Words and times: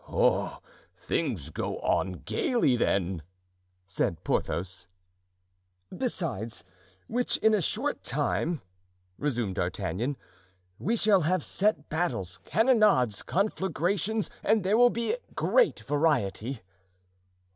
"Ah, 0.09 0.61
things 0.97 1.51
go 1.51 1.77
on 1.81 2.13
gaily, 2.25 2.75
then," 2.75 3.21
said 3.85 4.23
Porthos. 4.23 4.87
"Besides 5.95 6.63
which, 7.05 7.37
in 7.37 7.53
a 7.53 7.61
short 7.61 8.01
time," 8.03 8.63
resumed 9.19 9.53
D'Artagnan, 9.53 10.17
"We 10.79 10.95
shall 10.95 11.21
have 11.21 11.45
set 11.45 11.87
battles, 11.89 12.39
cannonades, 12.39 13.21
conflagrations 13.21 14.27
and 14.43 14.63
there 14.63 14.75
will 14.75 14.89
be 14.89 15.17
great 15.35 15.81
variety." 15.81 16.61